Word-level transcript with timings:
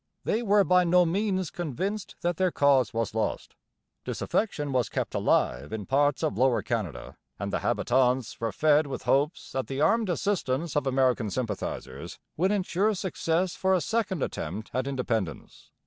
They 0.23 0.41
were 0.41 0.63
by 0.63 0.83
no 0.83 1.05
means 1.05 1.51
convinced 1.51 2.15
that 2.21 2.37
their 2.37 2.49
cause 2.49 2.91
was 2.91 3.13
lost. 3.13 3.53
Disaffection 4.03 4.71
was 4.71 4.89
kept 4.89 5.13
alive 5.13 5.71
in 5.71 5.85
parts 5.85 6.23
of 6.23 6.39
Lower 6.39 6.63
Canada 6.63 7.17
and 7.37 7.53
the 7.53 7.59
habitants 7.59 8.39
were 8.39 8.51
fed 8.51 8.87
with 8.87 9.03
hopes 9.03 9.51
that 9.51 9.67
the 9.67 9.79
armed 9.79 10.09
assistance 10.09 10.75
of 10.75 10.87
American 10.87 11.29
sympathizers 11.29 12.17
would 12.35 12.51
ensure 12.51 12.95
success 12.95 13.53
for 13.55 13.75
a 13.75 13.79
second 13.79 14.23
attempt 14.23 14.71
at 14.73 14.87
independence. 14.87 15.69